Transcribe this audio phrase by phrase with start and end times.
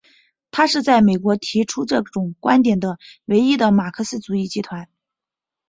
[0.49, 4.89] 它是在美国提出这种观点的唯一的马克思主义集团。